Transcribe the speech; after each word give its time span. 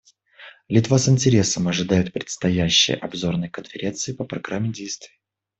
Литва 0.67 0.97
с 0.97 1.07
интересом 1.07 1.67
ожидает 1.67 2.11
предстоящей 2.11 2.93
Обзорной 2.95 3.49
конференции 3.49 4.13
по 4.13 4.25
программе 4.25 4.71
действий. 4.71 5.13